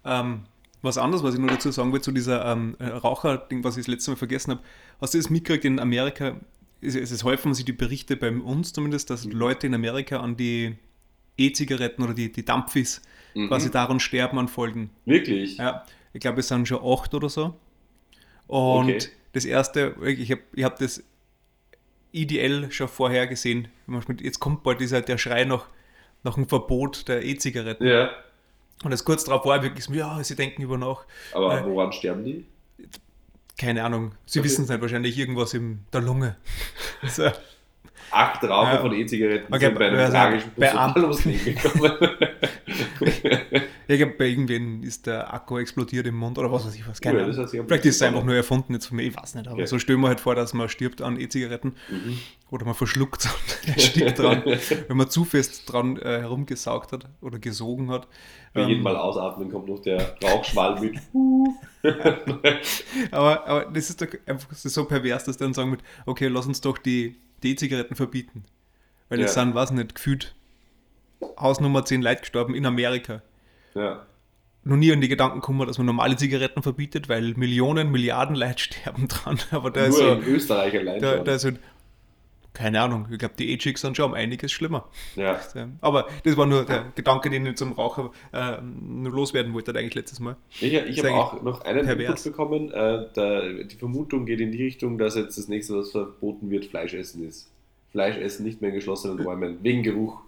[0.05, 0.45] Ähm,
[0.81, 3.91] was anderes, was ich nur dazu sagen will, zu dieser ähm, Raucher-Ding, was ich das
[3.91, 4.61] letzte Mal vergessen habe.
[5.01, 6.37] Hast du das mitgekriegt in Amerika?
[6.79, 10.77] Es, es häufen sich die Berichte bei uns zumindest, dass Leute in Amerika an die
[11.39, 13.01] E-Zigaretten oder die, die Dampfis
[13.33, 13.47] mhm.
[13.47, 14.89] quasi daran sterben an Folgen.
[15.05, 15.57] Wirklich?
[15.57, 17.55] Ja, ich glaube, es sind schon acht oder so.
[18.47, 18.99] Und okay.
[19.33, 21.03] das erste, ich habe ich hab das
[22.11, 23.67] ideell schon vorher gesehen.
[24.21, 25.67] Jetzt kommt bald dieser, der Schrei nach,
[26.23, 27.85] nach einem Verbot der E-Zigaretten.
[27.85, 28.11] Ja.
[28.83, 31.05] Und das kurz darauf war ich wirklich so, ja, sie denken über nach.
[31.33, 32.45] Aber äh, woran sterben die?
[33.57, 34.13] Keine Ahnung.
[34.25, 34.47] Sie okay.
[34.47, 36.37] wissen es nicht, wahrscheinlich irgendwas in der Lunge.
[37.07, 37.29] so.
[38.11, 38.77] Acht Raucher ja.
[38.79, 40.93] von E-Zigaretten okay, sind bei einem also tragischen Unfall
[41.45, 41.91] gekommen.
[43.87, 47.01] ich glaube, bei irgendwen ist der Akku explodiert im Mund oder was weiß ich was.
[47.01, 49.47] Keine oh, ja, Vielleicht ist es einfach nur erfunden jetzt von mir, ich weiß nicht.
[49.47, 49.65] Aber okay.
[49.65, 52.17] so stellen wir halt vor, dass man stirbt an E-Zigaretten mhm.
[52.49, 54.43] oder man verschluckt und er stirbt dran,
[54.87, 58.07] wenn man zu fest dran äh, herumgesaugt hat oder gesogen hat.
[58.53, 60.99] Bei ähm, jedem Mal ausatmen kommt noch der Rauchschwall mit.
[63.11, 66.61] aber, aber das ist doch einfach so pervers, dass dann sagen mit, okay, lass uns
[66.61, 67.15] doch die
[67.47, 68.43] E-Zigaretten verbieten.
[69.09, 70.35] Weil es sind, was nicht, gefühlt
[71.39, 73.21] Hausnummer 10 Leute gestorben in Amerika.
[73.73, 74.05] Ja.
[74.63, 78.59] Noch nie an die Gedanken gekommen, dass man normale Zigaretten verbietet, weil Millionen, Milliarden Leute
[78.63, 79.39] sterben dran.
[79.51, 81.01] Aber da Nur ist so, in Österreich allein.
[81.01, 81.51] Da, da ist so,
[82.53, 84.87] keine Ahnung, ich glaube, die E-Chicks sind schon um einiges schlimmer.
[85.15, 85.39] Ja.
[85.81, 89.95] Aber das war nur der Gedanke, den ich zum Raucher äh, nur loswerden wollte, eigentlich
[89.95, 90.35] letztes Mal.
[90.59, 92.25] Ich, ich habe auch noch einen pervers.
[92.25, 92.71] Input bekommen.
[92.71, 96.65] Äh, der, die Vermutung geht in die Richtung, dass jetzt das nächste, was verboten wird,
[96.65, 97.51] Fleischessen ist.
[97.91, 100.21] Fleischessen nicht mehr in geschlossenen Räumen, wegen Geruch.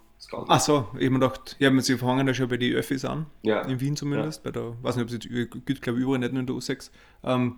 [0.48, 3.25] Ach so, ich habe mir gedacht, ja, sie fangen ja schon bei den Öffis an,
[3.42, 3.62] ja.
[3.62, 4.51] in Wien zumindest, ja.
[4.51, 6.56] bei der, weiß nicht, ob es jetzt gibt, glaube ich, überall nicht nur in der
[6.56, 6.92] U6.
[7.24, 7.56] Ähm,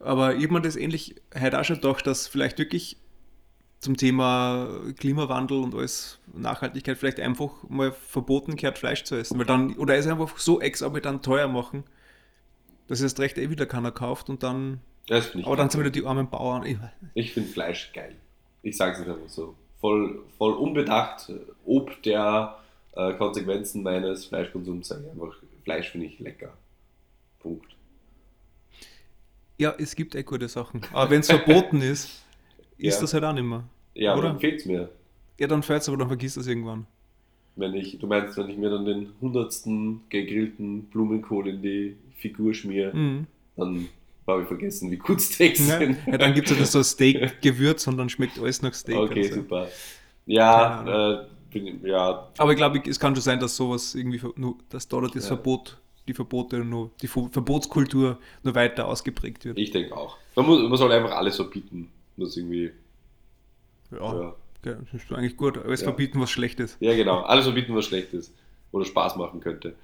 [0.00, 2.98] aber ich habe mir das ähnlich heute auch schon gedacht, dass vielleicht wirklich
[3.84, 9.38] zum Thema Klimawandel und alles Nachhaltigkeit vielleicht einfach mal verboten gehört, Fleisch zu essen.
[9.38, 11.84] Weil dann, oder es einfach so exorbitant teuer machen,
[12.88, 14.80] dass es recht eh wieder keiner kauft und dann.
[15.10, 16.64] aber dann sind wieder die armen Bauern.
[16.64, 16.78] Ich,
[17.12, 18.16] ich finde Fleisch geil.
[18.62, 19.54] Ich sage es einfach so.
[19.80, 21.30] Voll, voll unbedacht,
[21.66, 22.58] ob der
[22.92, 26.54] äh, Konsequenzen meines Fleischkonsums sage ich einfach, Fleisch finde ich lecker.
[27.40, 27.76] Punkt.
[29.58, 30.80] Ja, es gibt eh gute Sachen.
[30.92, 32.22] Aber wenn es verboten ist,
[32.78, 33.00] ist ja.
[33.02, 33.64] das halt auch nicht mehr.
[33.94, 34.28] Ja, oder?
[34.28, 34.90] dann fehlt es mir.
[35.38, 36.86] Ja, dann fällt es, aber dann vergisst es irgendwann.
[37.56, 42.52] Wenn ich, du meinst, wenn ich mir dann den hundertsten gegrillten Blumenkohl in die Figur
[42.54, 43.26] schmiere, mhm.
[43.56, 43.88] dann
[44.26, 45.78] habe ich vergessen, wie gut Steaks ja.
[45.78, 45.98] sind.
[46.06, 48.96] Ja, dann gibt es ja so Steak-Gewürz und dann schmeckt alles nach Steak.
[48.96, 49.36] Okay, so.
[49.36, 49.68] super.
[50.26, 52.28] Ja, äh, bin, ja.
[52.38, 55.28] Aber ich glaube, es kann schon sein, dass sowas irgendwie, nur, dass dort das ja.
[55.28, 55.78] Verbot,
[56.08, 59.58] die Verbote nur, die Verbotskultur nur weiter ausgeprägt wird.
[59.58, 60.16] Ich denke auch.
[60.36, 61.90] Man, muss, man soll einfach alles verbieten.
[62.16, 62.72] Das irgendwie
[63.96, 64.34] ja, ja.
[64.62, 65.58] das ist eigentlich gut.
[65.58, 65.84] Alles ja.
[65.84, 66.76] verbieten, was schlecht ist.
[66.80, 67.20] Ja, genau.
[67.22, 68.32] Alles verbieten, was schlecht ist.
[68.72, 69.74] Oder Spaß machen könnte.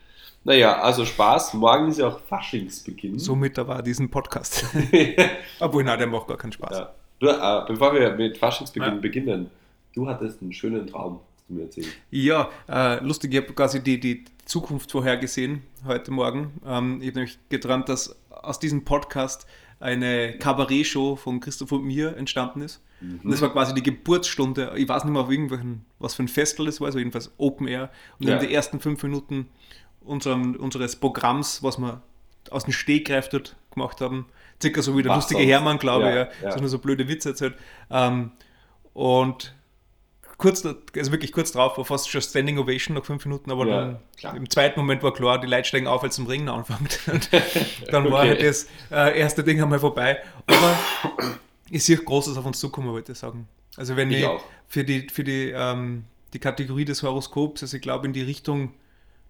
[0.42, 1.54] Naja, also Spaß.
[1.54, 3.18] Morgen ist ja auch Faschingsbeginn.
[3.18, 4.64] Somit da war diesen Podcast.
[5.60, 6.78] Obwohl, nein, der macht gar keinen Spaß.
[6.78, 6.94] Ja.
[7.18, 9.00] Du, äh, bevor wir mit Faschingsbeginn ja.
[9.00, 9.50] beginnen,
[9.94, 11.88] du hattest einen schönen Traum, hast du mir erzählt.
[12.10, 16.52] Ja, äh, lustig, ich habe quasi die, die Zukunft vorhergesehen heute Morgen.
[16.66, 19.46] Ähm, ich habe nämlich geträumt, dass aus diesem Podcast
[19.80, 22.82] eine Kabarett-Show von Christoph und mir entstanden ist.
[23.00, 23.20] Mhm.
[23.24, 24.74] Und das war quasi die Geburtsstunde.
[24.76, 27.66] Ich weiß nicht mehr auf irgendwelchen, was für ein Festival das war, also jedenfalls Open
[27.66, 27.90] Air.
[28.18, 28.34] Und ja.
[28.34, 29.48] in den ersten fünf Minuten
[30.02, 32.02] unserem, unseres Programms, was wir
[32.50, 34.26] aus dem Stegreif dort gemacht haben,
[34.60, 35.50] circa so wie der was lustige sonst?
[35.50, 36.52] Hermann, glaube ich, ja, ja.
[36.52, 37.54] So nur so blöde Witze erzählt.
[37.90, 38.32] Ähm,
[38.92, 39.54] und
[40.40, 44.00] kurz, also wirklich kurz drauf, war fast schon Standing Ovation nach fünf Minuten, aber ja,
[44.22, 46.98] dann im zweiten Moment war klar, die Leute steigen auf, als zum Ringen anfängt.
[47.90, 48.12] dann okay.
[48.12, 50.18] war halt das äh, erste Ding einmal vorbei.
[50.46, 50.78] Aber
[51.70, 53.46] ich sehe Großes auf uns zukommen, wollte ich sagen.
[53.76, 54.28] Also wenn ich, ich
[54.66, 58.74] für die, für die, ähm, die Kategorie des Horoskops, also ich glaube in die Richtung,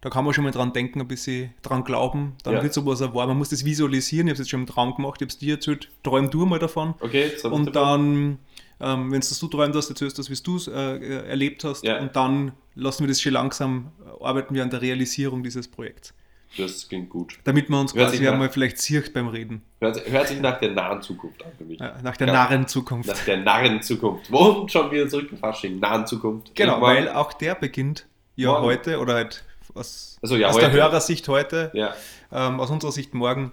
[0.00, 2.62] da kann man schon mal dran denken, ein bisschen dran glauben, dann ja.
[2.62, 3.28] wird sowas erwarten.
[3.28, 5.38] Man muss das visualisieren, ich habe es jetzt schon im Traum gemacht, ich habe es
[5.38, 6.94] dir erzählt, träum du mal davon.
[7.00, 8.38] Okay, Und dann
[8.80, 11.64] ähm, wenn es das du träumt hast, erzählst du das, wie du es äh, erlebt
[11.64, 11.98] hast ja.
[11.98, 16.14] und dann lassen wir das schon langsam, äh, arbeiten wir an der Realisierung dieses Projekts.
[16.56, 17.38] Das klingt gut.
[17.44, 19.62] Damit man uns hört quasi einmal vielleicht sieht beim Reden.
[19.80, 21.78] Hört, hört, sich nach der nahen Zukunft an für mich.
[21.78, 22.32] Ja, nach der ja.
[22.32, 23.08] nahen Zukunft.
[23.08, 24.32] Nach der nahen Zukunft.
[24.32, 25.78] Wo schon wieder zurück in Fasching?
[25.78, 26.54] Nahen Zukunft.
[26.56, 26.96] Genau, Irgendwann.
[26.96, 28.64] weil auch der beginnt ja morgen.
[28.64, 30.66] heute oder halt aus, also, ja, aus heute.
[30.66, 31.94] der Hörersicht heute, ja.
[32.32, 33.52] ähm, aus unserer Sicht morgen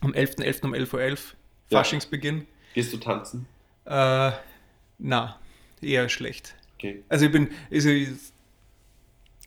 [0.00, 0.40] am 11.11.
[0.40, 0.64] .11.
[0.64, 1.18] um 11.11 Uhr
[1.70, 2.46] Faschingsbeginn.
[2.74, 3.46] Gehst du tanzen?
[3.84, 4.32] Äh,
[4.98, 5.38] na,
[5.80, 6.54] eher schlecht.
[6.76, 7.02] Okay.
[7.08, 8.08] Also ich bin, also ich,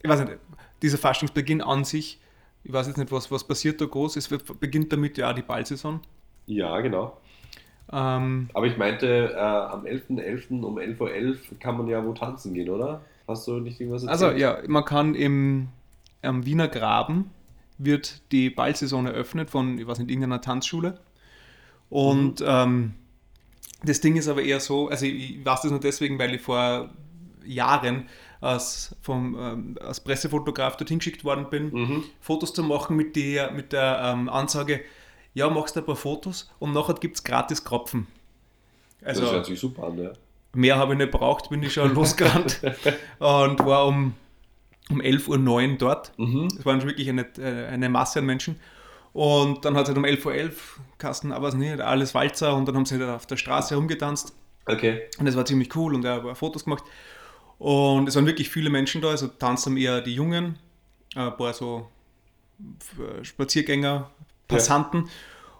[0.02, 0.38] ich weiß nicht,
[0.82, 2.20] dieser Faschingsbeginn an sich,
[2.64, 4.18] ich weiß jetzt nicht, was, was passiert da groß.
[4.18, 6.02] Es beginnt damit ja die Ballsaison.
[6.48, 7.18] Ja, genau.
[7.92, 10.50] Ähm, Aber ich meinte, äh, am 11.11.
[10.50, 10.64] .11.
[10.64, 13.02] um 11.11 Uhr kann man ja wo tanzen gehen, oder?
[13.28, 14.32] Hast du nicht irgendwas erzählt?
[14.32, 15.70] Also ja, man kann im
[16.22, 17.32] am Wiener Graben
[17.78, 21.00] wird die Ballsaison eröffnet von, ich weiß nicht, irgendeiner Tanzschule.
[21.90, 22.48] Und mhm.
[22.48, 22.94] ähm,
[23.84, 26.90] das Ding ist aber eher so, also ich weiß das nur deswegen, weil ich vor
[27.46, 28.08] Jahren
[28.42, 32.04] als, vom, ähm, als Pressefotograf dorthin geschickt worden bin, mhm.
[32.20, 34.82] Fotos zu machen mit der, mit der ähm, Ansage,
[35.34, 38.08] ja, machst ein paar Fotos und nachher gibt es gratis Kropfen.
[39.04, 40.12] Also, das hört sich super an, ja.
[40.54, 42.62] Mehr habe ich nicht braucht, bin ich schon losgerannt
[43.20, 44.14] und war um,
[44.90, 46.12] um 11.09 Uhr dort.
[46.14, 46.50] Es mhm.
[46.64, 48.60] waren wirklich eine, äh, eine Masse an Menschen.
[49.18, 50.52] Und dann hat es halt um 11.11 Uhr
[51.00, 54.36] Kasten, aber nicht, alles Walzer und dann haben sie halt auf der Straße herumgetanzt.
[54.68, 55.10] Okay.
[55.18, 56.84] Und das war ziemlich cool und er hat Fotos gemacht.
[57.58, 60.60] Und es waren wirklich viele Menschen da, also tanzen eher die Jungen,
[61.16, 61.90] ein paar so
[63.24, 64.12] Spaziergänger,
[64.48, 65.06] Passanten.
[65.06, 65.12] Ja.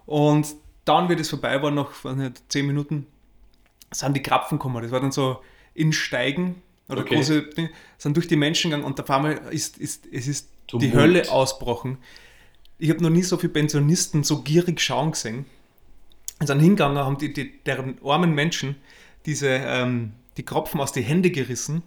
[0.06, 3.08] Und dann, wie das vorbei war, noch nicht, zehn Minuten,
[3.90, 4.84] sind die Krapfen gekommen.
[4.84, 5.42] Das war dann so
[5.74, 7.16] in Steigen oder okay.
[7.16, 10.94] große Dinge, sind durch die Menschen gegangen und auf einmal ist, ist es ist die
[10.94, 11.98] Hölle ausbrochen.
[12.78, 15.46] Ich habe noch nie so viele Pensionisten so gierig schauen gesehen.
[16.40, 18.76] Und sind hingegangen, haben die, die, deren armen Menschen
[19.26, 21.82] diese, ähm, die Kropfen aus den Händen gerissen,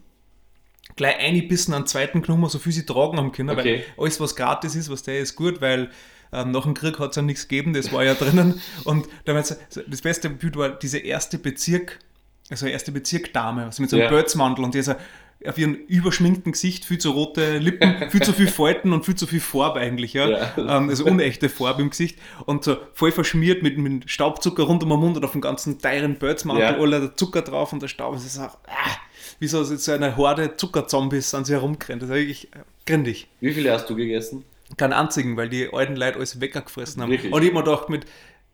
[0.95, 3.83] gleich eingebissen an den zweiten Knummer, so viel sie tragen haben können, okay.
[3.97, 5.89] weil alles, was gratis ist, was der ist gut, weil
[6.33, 8.61] ähm, nach dem Krieg hat es ja nichts gegeben, das war ja drinnen.
[8.83, 11.99] Und das beste Bild war diese erste Bezirk,
[12.49, 14.09] also erste Bezirkdame, also mit so einem ja.
[14.09, 14.97] Börzmantel und dieser
[15.45, 19.27] auf ihrem überschminkten Gesicht viel zu rote Lippen, viel zu viel Falten und viel zu
[19.27, 20.29] viel Farbe eigentlich, ja.
[20.29, 20.53] ja.
[20.57, 24.89] Ähm, also unechte Farbe im Gesicht und so voll verschmiert mit, mit Staubzucker rund um
[24.89, 26.77] den Mund und auf dem ganzen teuren Börzmantel, ja.
[26.77, 28.15] aller der Zucker drauf und der Staub.
[28.15, 28.97] Es ist auch, ah,
[29.39, 32.01] wie so, so eine Horde Zuckerzombies an sie herumgerannt.
[32.01, 33.27] Das ist wirklich äh, grindig.
[33.39, 34.45] Wie viele hast du gegessen?
[34.77, 37.09] Keinen einzigen, weil die alten Leute alles weggefressen haben.
[37.09, 37.33] Wirklich?
[37.33, 38.05] Und ich habe mir gedacht mit,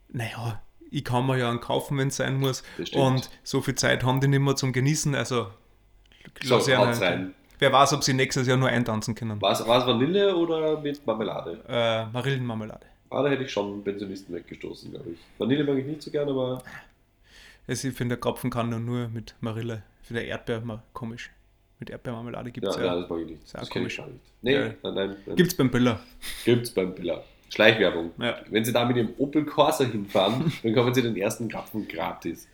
[0.10, 2.63] naja, ich kann mir ja einen kaufen, wenn es sein muss.
[2.93, 5.13] Und so viel Zeit haben die nicht mehr zum Genießen.
[5.15, 5.47] Also
[6.44, 7.34] so, rein.
[7.60, 9.42] Wer weiß, ob sie nächstes Jahr nur eintanzen können.
[9.42, 11.60] War es Vanille oder mit Marmelade?
[11.68, 12.86] Äh, Marillenmarmelade.
[13.10, 15.18] Ah, da hätte ich schon Pensionisten weggestoßen, glaube ich.
[15.38, 16.62] Vanille mag ich nicht so gerne, aber.
[17.68, 19.84] Also ich finde, der Kropfen kann nur mit Marille.
[20.04, 21.32] Für der Erdbeer mal komisch.
[21.80, 22.86] Mit Erdbeermarmelade gibt es ja.
[22.86, 23.54] Ja, das mag ich nicht.
[23.54, 24.20] Das kenne ich gar nicht.
[24.42, 24.60] Nee, ja.
[24.62, 25.36] nein, nein, nein.
[25.36, 26.00] Gibt es beim Biller.
[26.46, 27.24] Gibt es beim Biller.
[27.50, 28.12] Schleichwerbung.
[28.20, 28.38] Ja.
[28.50, 32.48] Wenn Sie da mit dem Opel Corsa hinfahren, dann kommen Sie den ersten Krapfen gratis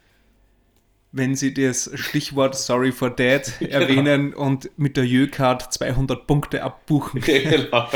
[1.13, 3.71] wenn Sie das Stichwort Sorry for Dad genau.
[3.71, 7.21] erwähnen und mit der Jö-Card 200 Punkte abbuchen.
[7.26, 7.88] genau.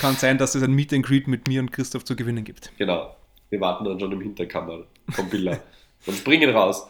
[0.00, 2.72] Kann sein, dass es ein Meet and Greet mit mir und Christoph zu gewinnen gibt.
[2.78, 3.14] Genau.
[3.50, 5.58] Wir warten dann schon im Hinterkammer vom Billa
[6.06, 6.88] und springen raus.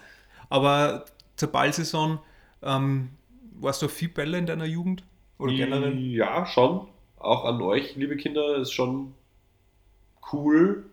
[0.50, 2.18] Aber zur Ballsaison,
[2.62, 3.09] ähm,
[3.59, 5.03] warst du viel Bälle in deiner Jugend?
[5.38, 5.98] Oder generell?
[5.98, 6.87] Ja, schon.
[7.18, 9.14] Auch an euch, liebe Kinder, ist schon
[10.33, 10.85] cool,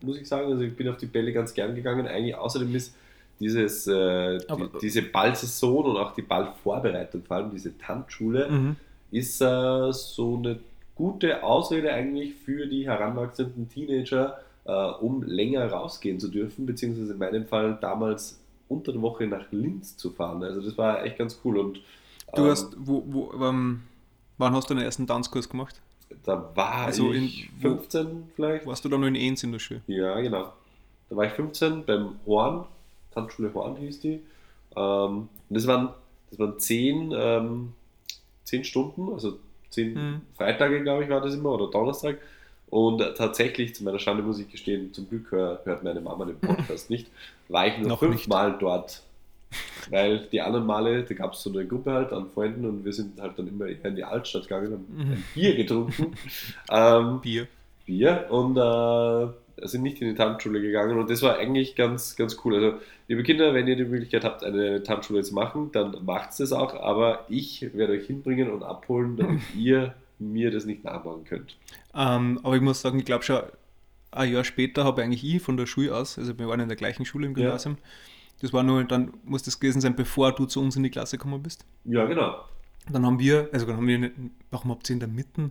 [0.00, 0.50] muss ich sagen.
[0.50, 2.08] Also ich bin auf die Bälle ganz gern gegangen.
[2.08, 2.96] Eigentlich außerdem ist
[3.40, 8.76] dieses, äh, die, diese Ballsaison und auch die Ballvorbereitung, vor allem diese Tanzschule, mhm.
[9.10, 10.60] ist äh, so eine
[10.94, 17.18] gute Ausrede eigentlich für die heranwachsenden Teenager, äh, um länger rausgehen zu dürfen, beziehungsweise in
[17.18, 20.42] meinem Fall damals unter der Woche nach Linz zu fahren.
[20.42, 21.58] Also das war echt ganz cool.
[21.58, 21.80] Und,
[22.34, 23.82] du ähm, hast, wo, wo, ähm,
[24.38, 25.80] wann hast du deinen ersten Tanzkurs gemacht?
[26.24, 28.66] Da war also ich in, 15 wo, vielleicht.
[28.66, 29.80] Warst du da noch in Enz in der Schule?
[29.86, 30.52] Ja, genau.
[31.08, 32.66] Da war ich 15 beim Horn
[33.14, 34.20] Tanzschule Horn hieß die.
[34.76, 35.90] Ähm, und das waren,
[36.30, 37.72] das waren zehn, ähm,
[38.44, 39.38] zehn Stunden, also
[39.70, 40.20] zehn mhm.
[40.36, 42.18] Freitage, glaube ich, war das immer, oder Donnerstag.
[42.70, 46.88] Und tatsächlich, zu meiner Schande muss ich gestehen, zum Glück hört meine Mama den Podcast
[46.90, 47.08] nicht,
[47.48, 49.02] war ich nur fünfmal dort.
[49.90, 52.92] Weil die anderen Male, da gab es so eine Gruppe halt an Freunden und wir
[52.92, 55.12] sind halt dann immer in die Altstadt gegangen und mhm.
[55.12, 56.14] ein Bier getrunken.
[56.70, 57.46] ähm, Bier.
[57.84, 62.38] Bier und äh, sind nicht in die Tanzschule gegangen und das war eigentlich ganz, ganz
[62.44, 62.54] cool.
[62.54, 66.52] Also, liebe Kinder, wenn ihr die Möglichkeit habt, eine Tanzschule zu machen, dann macht es
[66.52, 71.56] auch, aber ich werde euch hinbringen und abholen, damit ihr mir das nicht nachmachen könnt.
[71.94, 73.42] Ähm, aber ich muss sagen, ich glaube schon,
[74.12, 76.76] ein Jahr später habe eigentlich ich von der Schule aus, also wir waren in der
[76.76, 77.88] gleichen Schule im Gymnasium, ja.
[78.40, 81.16] das war nur, dann muss das gewesen sein, bevor du zu uns in die Klasse
[81.18, 81.64] gekommen bist.
[81.84, 82.44] Ja, genau.
[82.90, 84.10] Dann haben wir, also dann haben wir,
[84.50, 85.50] warum habt ihr in der Mitte?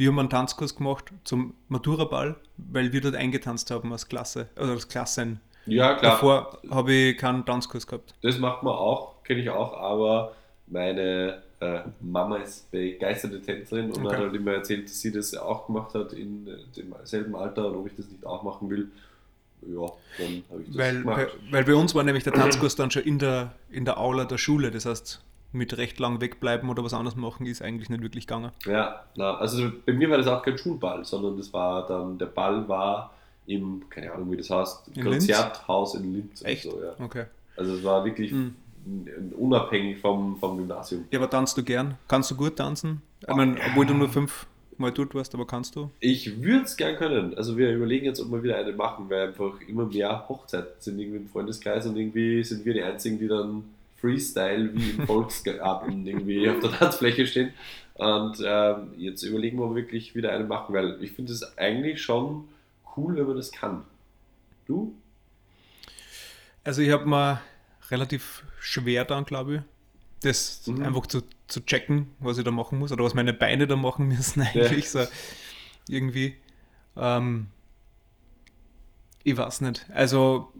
[0.00, 4.70] Wir haben einen Tanzkurs gemacht zum Maturaball, weil wir dort eingetanzt haben als Klasse, oder
[4.70, 5.40] als Klassen.
[5.66, 6.12] Ja, klar.
[6.12, 8.14] Davor habe ich keinen Tanzkurs gehabt.
[8.22, 10.34] Das macht man auch, kenne ich auch, aber
[10.68, 14.14] meine äh, Mama ist begeisterte Tänzerin und okay.
[14.14, 17.86] hat halt immer erzählt, dass sie das auch gemacht hat in demselben Alter und ob
[17.86, 18.90] ich das nicht auch machen will.
[19.60, 19.86] Ja,
[20.16, 21.18] dann habe ich das weil, gemacht.
[21.18, 24.24] Weil, weil bei uns war nämlich der Tanzkurs dann schon in der, in der Aula
[24.24, 28.02] der Schule, das heißt, mit recht lang wegbleiben oder was anderes machen, ist eigentlich nicht
[28.02, 28.52] wirklich gegangen.
[28.66, 32.26] Ja, na, also bei mir war das auch kein Schulball, sondern das war dann, der
[32.26, 33.12] Ball war
[33.46, 36.06] im, keine Ahnung wie das heißt, in Konzerthaus Linz?
[36.06, 36.44] in Linz.
[36.44, 36.62] Echt?
[36.64, 36.92] So, ja.
[37.04, 37.24] Okay.
[37.56, 38.54] Also es war wirklich mhm.
[39.36, 41.04] unabhängig vom, vom Gymnasium.
[41.10, 41.96] Ja, aber tanzt du gern?
[42.06, 43.02] Kannst du gut tanzen?
[43.26, 44.46] Ich meine, obwohl du nur fünf
[44.78, 45.90] Mal dort warst, aber kannst du?
[46.00, 47.34] Ich würde es gern können.
[47.34, 50.98] Also wir überlegen jetzt, ob wir wieder eine machen, weil einfach immer mehr Hochzeiten sind
[50.98, 53.64] irgendwie im Freundeskreis und irgendwie sind wir die Einzigen, die dann
[54.00, 57.52] Freestyle wie im Volksgarten irgendwie auf der Tanzfläche stehen.
[57.94, 62.48] Und ähm, jetzt überlegen wir, wirklich wieder eine machen, weil ich finde es eigentlich schon
[62.96, 63.84] cool, wenn man das kann.
[64.66, 64.94] Du?
[66.64, 67.42] Also ich habe mal
[67.90, 69.60] relativ schwer dann, glaube ich,
[70.22, 70.82] das mhm.
[70.82, 74.08] einfach zu, zu checken, was ich da machen muss oder was meine Beine da machen
[74.08, 74.92] müssen eigentlich.
[74.92, 75.04] Ja.
[75.04, 75.12] So
[75.88, 76.36] irgendwie.
[76.96, 77.48] Ähm,
[79.24, 79.86] ich weiß nicht.
[79.92, 80.52] Also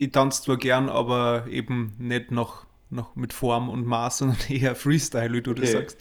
[0.00, 4.74] ich tanze zwar gern, aber eben nicht noch, noch mit Form und Maß, sondern eher
[4.74, 5.60] Freestyle, wie du okay.
[5.60, 5.98] das sagst.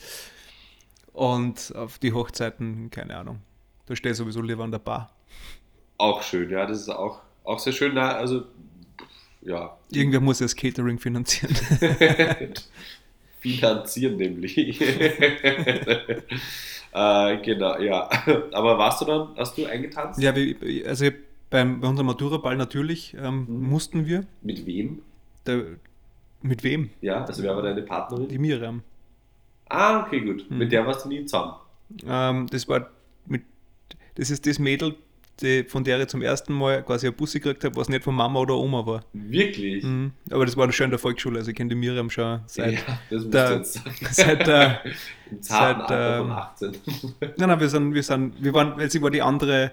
[1.12, 3.41] Und auf die Hochzeiten, keine Ahnung.
[3.88, 5.13] Da stehe ich sowieso lieber an der Bar.
[5.97, 7.97] Auch schön, ja, das ist auch, auch sehr schön.
[7.97, 8.45] Also,
[9.41, 9.77] ja.
[9.91, 11.53] Irgendwer muss das Catering finanzieren.
[13.39, 14.57] finanzieren nämlich.
[14.81, 16.21] äh,
[17.41, 18.09] genau, ja.
[18.53, 20.21] Aber warst du dann, hast du eingetanzt?
[20.21, 20.33] Ja,
[20.85, 21.09] also
[21.49, 23.69] beim, bei unserem Matura-Ball natürlich ähm, mhm.
[23.69, 24.25] mussten wir.
[24.41, 25.01] Mit wem?
[25.45, 25.63] Der,
[26.41, 26.89] mit wem?
[27.01, 28.27] Ja, also wer war deine Partnerin?
[28.27, 28.83] Die Miriam.
[29.67, 30.49] Ah, okay, gut.
[30.49, 30.57] Mhm.
[30.57, 31.53] Mit der warst du nie zusammen?
[32.05, 32.89] Ähm, das war
[33.25, 33.43] mit,
[34.15, 34.95] das ist das Mädel,
[35.41, 38.15] die, von der ich zum ersten Mal quasi eine Busse gekriegt habe, was nicht von
[38.15, 39.05] Mama oder Oma war.
[39.13, 39.83] Wirklich?
[39.83, 40.12] Mhm.
[40.31, 42.79] Aber das war schon in der Volksschule, also ich kenne die Miriam schon seit ja,
[43.09, 43.63] das der,
[44.12, 44.81] seit der
[45.39, 46.71] seit, ähm, von 18.
[47.38, 49.71] nein, nein, wir sind, wir sind, wir waren, weil sie war die andere,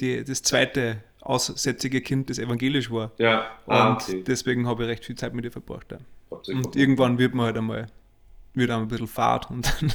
[0.00, 3.12] die, das zweite aussätzige Kind, das evangelisch war.
[3.18, 3.46] Ja.
[3.66, 4.22] Ah, und okay.
[4.26, 5.92] deswegen habe ich recht viel Zeit mit ihr verbracht.
[5.92, 5.98] Ja.
[6.30, 7.86] Und irgendwann wird man halt einmal
[8.54, 9.92] wird ein bisschen fad und dann,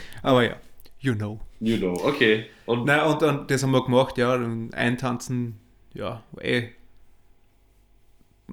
[0.22, 0.56] aber ja,
[0.98, 1.40] you know.
[1.60, 2.46] You know, okay.
[2.66, 4.34] Und, Nein, und, und das haben wir gemacht, ja,
[4.72, 5.58] eintanzen,
[5.94, 6.70] ja, war eh,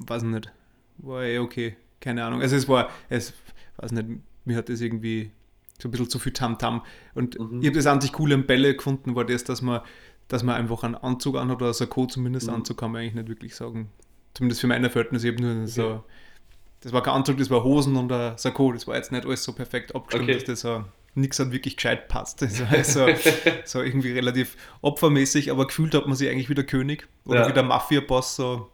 [0.05, 0.51] weiß nicht,
[0.97, 2.41] war eh okay, keine Ahnung.
[2.41, 3.33] Also es war, es,
[3.77, 4.07] weiß nicht,
[4.45, 5.31] mir hat das irgendwie
[5.79, 6.79] so ein bisschen zu viel Tamtam.
[6.79, 6.81] -Tam.
[7.15, 7.61] Und mhm.
[7.61, 9.81] ich habe das an sich cool im Bälle gefunden, war das, dass man,
[10.27, 12.55] dass man einfach einen Anzug anhat oder Sakko zumindest mhm.
[12.55, 13.89] Anzug kann man eigentlich nicht wirklich sagen.
[14.33, 15.67] Zumindest für meine Verhältnisse eben nur okay.
[15.67, 16.03] so
[16.81, 18.71] das war kein Anzug, das war Hosen und ein Sakko.
[18.71, 20.33] Das war jetzt nicht alles so perfekt abgestimmt, okay.
[20.33, 20.85] dass das so
[21.15, 22.41] nichts hat wirklich gescheit passt.
[22.41, 23.07] Das war also
[23.65, 27.49] so irgendwie relativ opfermäßig, aber gefühlt hat man sich eigentlich wieder König oder ja.
[27.49, 28.69] wie der Mafia-Boss so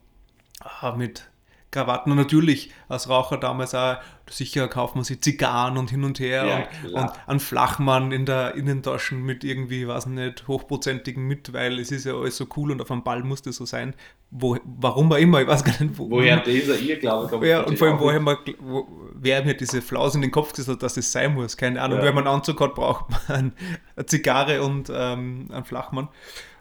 [0.60, 1.30] ah, mit
[1.74, 2.12] Krawatten.
[2.12, 3.98] Und natürlich als Raucher damals auch,
[4.30, 8.26] sicher kauft man sich Zigarren und hin und her ja, und, und einen Flachmann in
[8.26, 12.72] der Innentasche mit irgendwie, weiß nicht, hochprozentigen mit, weil es ist ja alles so cool
[12.72, 13.94] und auf einem Ball muss das so sein.
[14.32, 16.10] Wo, warum auch immer, ich weiß gar nicht, wo.
[16.10, 20.24] Woher dieser ihr glaube Ja, und vor allem, woher man, wo, wer mir diese Flausen
[20.24, 21.58] in den Kopf gesetzt hat, dass das sein muss.
[21.58, 22.06] Keine Ahnung, ja.
[22.06, 23.54] wenn man einen Anzug hat, braucht man
[23.96, 26.08] eine Zigarre und ähm, einen Flachmann.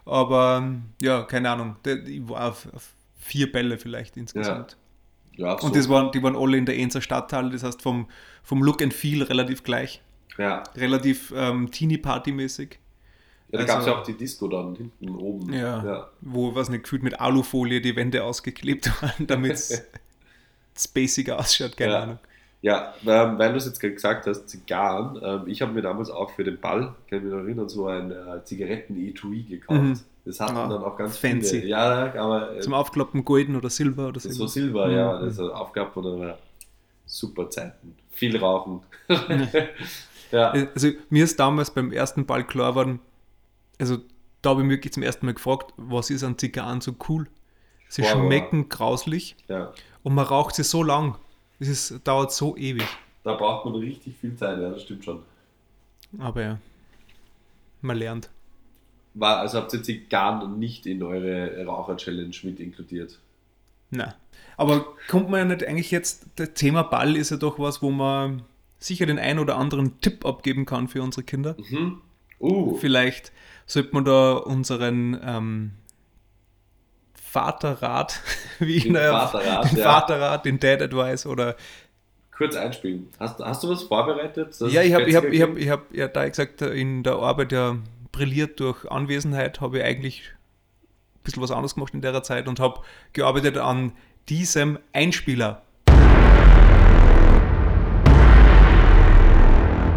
[0.05, 0.71] Aber
[1.01, 4.71] ja, keine Ahnung, ich war auf, auf vier Bälle vielleicht insgesamt.
[4.71, 4.77] Ja.
[5.35, 8.07] Ja, und das waren, die waren alle in der Enzer Stadthalle, das heißt vom,
[8.43, 10.01] vom Look and Feel relativ gleich.
[10.37, 10.63] Ja.
[10.75, 12.79] Relativ ähm, Teenie-Party-mäßig.
[13.51, 15.53] Ja, da also, gab es ja auch die Disco dann hinten oben.
[15.53, 16.09] Ja, ja.
[16.21, 19.83] wo, was nicht, gefühlt mit Alufolie die Wände ausgeklebt waren, damit es
[20.77, 21.99] spaciger ausschaut, keine ja.
[21.99, 22.19] Ahnung.
[22.61, 25.19] Ja, ähm, weil du es jetzt gesagt hast, Zigarren.
[25.21, 27.87] Ähm, ich habe mir damals auch für den Ball, kann ich mich noch erinnern, so
[27.87, 29.81] ein äh, Zigaretten-Etui gekauft.
[29.81, 29.99] Mhm.
[30.25, 31.59] Das hatten ah, dann auch ganz fancy.
[31.61, 31.67] viele.
[31.67, 32.55] Ja, aber.
[32.55, 34.29] Äh, Zum Aufklappen Golden oder Silber oder so.
[34.29, 34.93] So Silber, mhm.
[34.93, 35.19] ja.
[35.19, 36.37] Das Aufklappen oder
[37.05, 37.95] super Zeiten.
[38.11, 38.81] Viel rauchen.
[39.09, 40.53] ja.
[40.73, 42.99] Also mir ist damals beim ersten Ball klar geworden,
[43.79, 43.97] also
[44.41, 47.27] da habe ich mich wirklich zum ersten Mal gefragt, was ist an Zigarren so cool?
[47.87, 49.71] Sie Boah, schmecken grauslich ja.
[50.01, 51.19] und man raucht sie so lang.
[51.59, 52.87] Es ist, dauert so ewig.
[53.23, 55.21] Da braucht man richtig viel Zeit, ja, das stimmt schon.
[56.17, 56.57] Aber ja,
[57.81, 58.29] man lernt.
[59.15, 63.19] War, also habt ihr jetzt gar nicht in eure Raucher-Challenge mit inkludiert?
[63.91, 64.13] Nein.
[64.57, 67.91] Aber kommt man ja nicht eigentlich jetzt, das Thema Ball ist ja doch was, wo
[67.91, 68.43] man
[68.79, 71.55] sicher den einen oder anderen Tipp abgeben kann für unsere Kinder.
[71.69, 72.01] Mhm.
[72.39, 72.77] Uh.
[72.77, 73.31] Vielleicht
[73.65, 75.71] sollte man da unseren ähm,
[77.13, 78.19] Vaterrat,
[78.59, 79.83] wie den der Vaterrat, den, ja.
[79.83, 81.55] Vaterrat, den Dad Advice oder
[82.35, 83.09] kurz einspielen.
[83.19, 84.55] Hast, hast du was vorbereitet?
[84.59, 87.13] Ja, ich habe ich hab, ich hab, ich hab, ja, da ich gesagt, in der
[87.13, 87.77] Arbeit ja
[88.13, 90.31] brilliert durch Anwesenheit, habe ich eigentlich
[91.15, 93.91] ein bisschen was anderes gemacht in der Zeit und habe gearbeitet an
[94.29, 95.63] diesem Einspieler.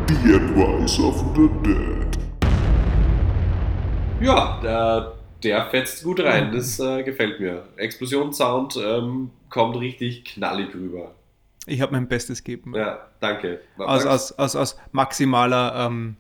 [0.09, 2.19] The Advice of the Dead.
[4.21, 7.69] Ja, der, der fetzt gut rein, das äh, gefällt mir.
[7.77, 11.15] Explosionssound ähm, kommt richtig knallig rüber.
[11.67, 12.75] Ich habe mein Bestes gegeben.
[12.75, 13.61] Ja, danke.
[13.77, 16.17] Aus, aus, aus, aus maximaler ähm,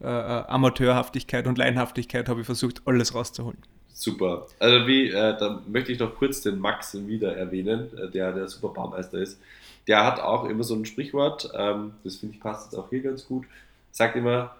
[0.00, 3.58] äh, äh, Amateurhaftigkeit und Leinhaftigkeit habe ich versucht, alles rauszuholen.
[3.92, 4.46] Super.
[4.58, 8.48] Also wie, äh, da möchte ich noch kurz den Max wieder erwähnen, äh, der der
[8.48, 9.40] super Baumeister ist.
[9.86, 13.02] Der hat auch immer so ein Sprichwort, ähm, das finde ich passt jetzt auch hier
[13.02, 13.46] ganz gut,
[13.92, 14.56] sagt immer,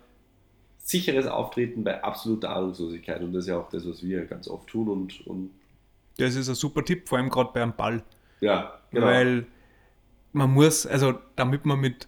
[0.79, 3.21] sicheres Auftreten bei absoluter Ahnungslosigkeit.
[3.23, 4.89] Und das ist ja auch das, was wir ganz oft tun.
[4.89, 5.51] Und, und
[6.19, 8.03] das ist ein super Tipp, vor allem gerade bei einem Ball.
[8.41, 9.07] Ja, genau.
[9.07, 9.47] Weil
[10.33, 12.07] man muss, also damit man mit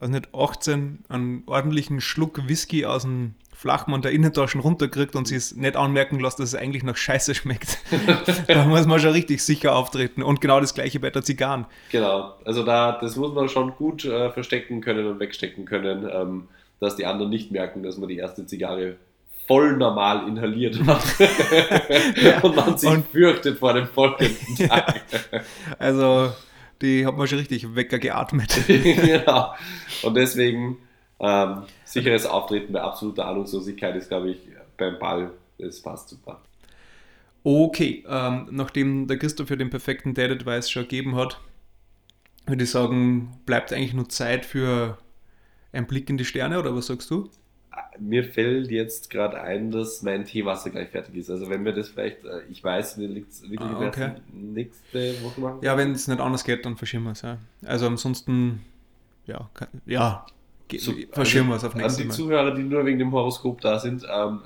[0.00, 5.34] also nicht 18, einen ordentlichen Schluck Whisky aus dem Flachmann der Innentaschen runterkriegt und sie
[5.34, 7.78] es nicht anmerken lässt, dass es eigentlich nach Scheiße schmeckt.
[8.46, 10.22] da muss man schon richtig sicher auftreten.
[10.22, 11.66] Und genau das gleiche bei der Zigarren.
[11.90, 16.48] Genau, also da, das muss man schon gut äh, verstecken können und wegstecken können, ähm,
[16.78, 18.94] dass die anderen nicht merken, dass man die erste Zigarre
[19.48, 21.02] voll normal inhaliert hat
[22.16, 22.38] ja.
[22.42, 25.00] und man sich und, fürchtet vor dem folgenden Tag.
[25.32, 25.40] Ja.
[25.80, 26.30] Also
[26.82, 28.56] die hat man schon richtig Wecker geatmet.
[28.66, 29.54] genau.
[30.02, 30.78] Und deswegen
[31.20, 34.38] ähm, sicheres Auftreten bei absoluter Ahnungslosigkeit ist, glaube ich,
[34.76, 36.40] beim Ball, das passt super.
[37.44, 41.40] Okay, ähm, nachdem der Christoph ja den perfekten Dad Advice schon gegeben hat,
[42.46, 44.98] würde ich sagen, bleibt eigentlich nur Zeit für
[45.72, 47.30] einen Blick in die Sterne oder was sagst du?
[47.98, 51.30] Mir fällt jetzt gerade ein, dass mein Teewasser gleich fertig ist.
[51.30, 54.12] Also wenn wir das vielleicht, äh, ich weiß, mir liegt es wirklich ah, okay.
[54.32, 55.58] nächste Woche machen.
[55.62, 57.22] Ja, wenn es nicht anders geht, dann verschieben wir es.
[57.22, 57.38] Ja.
[57.64, 58.62] Also ansonsten,
[59.26, 59.48] ja,
[59.86, 60.26] ja
[60.76, 62.02] so, verschieben wir es auf nächstes Mal.
[62.02, 64.40] An die Zuhörer, die nur wegen dem Horoskop da sind, ähm,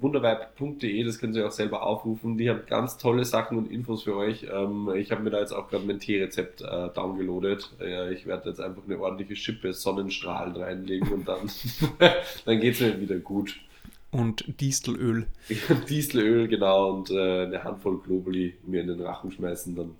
[0.00, 2.36] wunderweib.de, das können Sie auch selber aufrufen.
[2.36, 4.46] Die haben ganz tolle Sachen und Infos für euch.
[4.52, 7.70] Ähm, ich habe mir da jetzt auch gerade mein Teerezept äh, downgeloadet.
[7.80, 11.50] Äh, ich werde jetzt einfach eine ordentliche Schippe Sonnenstrahlen reinlegen und dann,
[12.44, 13.56] dann geht es mir wieder gut.
[14.10, 15.26] Und Distelöl.
[15.88, 19.90] Distelöl, genau, und äh, eine Handvoll Globuli mir in den Rachen schmeißen, dann,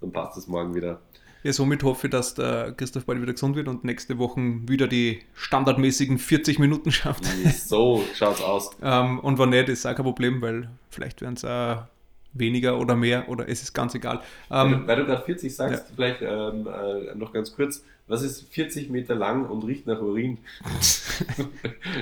[0.00, 1.00] dann passt es morgen wieder.
[1.44, 4.88] Ja, somit hoffe ich, dass der Christoph bald wieder gesund wird und nächste Woche wieder
[4.88, 7.24] die standardmäßigen 40 Minuten schafft.
[7.24, 8.70] So schaut's aus.
[8.82, 11.84] ähm, und wenn nicht, ist auch kein Problem, weil vielleicht werden es auch
[12.32, 14.20] weniger oder mehr oder es ist ganz egal.
[14.50, 15.94] Ähm, weil du, gerade 40 sagst, ja.
[15.94, 20.38] vielleicht ähm, äh, noch ganz kurz, was ist 40 Meter lang und riecht nach Urin?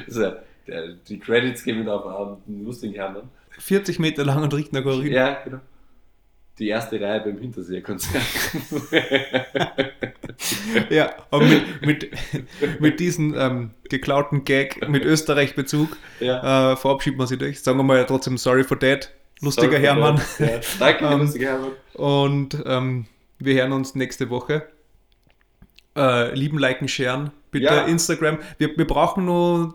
[1.08, 3.16] die Credits geben auf einen lustigen Herrn.
[3.58, 5.12] 40 Meter lang und riecht nach Urin?
[5.12, 5.60] Ja, genau
[6.58, 8.22] die erste Reihe beim Hinterseher-Konzert.
[10.90, 12.10] ja, aber mit, mit,
[12.80, 16.72] mit diesem ähm, geklauten Gag mit Österreich-Bezug ja.
[16.72, 17.62] äh, verabschieden wir sie durch.
[17.62, 20.20] Sagen wir mal trotzdem sorry for that, lustiger sorry Hermann.
[20.38, 20.60] Ja.
[20.78, 21.72] Danke, ähm, lustiger Hermann.
[21.92, 23.06] Und ähm,
[23.38, 24.66] wir hören uns nächste Woche.
[25.94, 27.32] Äh, lieben, liken, sharen.
[27.50, 27.84] Bitte ja.
[27.84, 28.38] Instagram.
[28.56, 29.74] Wir, wir brauchen nur,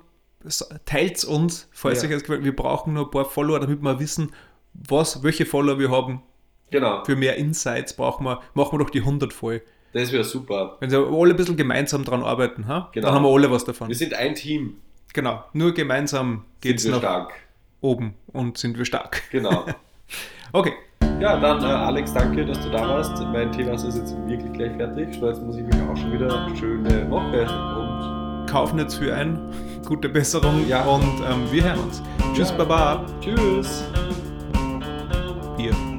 [0.86, 4.32] teilt uns, falls euch das gefällt, wir brauchen nur ein paar Follower, damit wir wissen,
[4.74, 6.24] was, welche Follower wir haben
[6.71, 7.03] Genau.
[7.05, 9.62] Für mehr Insights brauchen wir, machen wir doch die 100 voll.
[9.93, 10.77] Das wäre super.
[10.79, 12.89] Wenn sie alle ein bisschen gemeinsam dran arbeiten, ha?
[12.93, 13.07] Genau.
[13.07, 13.89] dann haben wir alle was davon.
[13.89, 14.77] Wir sind ein Team.
[15.13, 17.34] Genau, nur gemeinsam geht es nach stark.
[17.81, 19.23] oben und sind wir stark.
[19.31, 19.65] Genau.
[20.53, 20.73] okay.
[21.19, 23.21] Ja, dann äh, Alex, danke, dass du da warst.
[23.31, 25.10] Mein Thema ist jetzt wirklich gleich fertig.
[25.21, 26.49] Jetzt muss ich mich auch schon wieder.
[26.57, 29.39] Schöne Woche und kaufen jetzt für ein.
[29.86, 30.84] Gute Besserung ja.
[30.84, 32.01] und ähm, wir hören uns.
[32.34, 32.57] Tschüss, ja.
[32.57, 33.05] Baba.
[33.21, 33.84] Tschüss.
[35.57, 35.90] Bier.